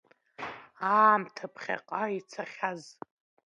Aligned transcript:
Аамҭа 0.93 1.45
ԥхьаҟа 1.53 2.03
ицахьаз. 2.17 2.81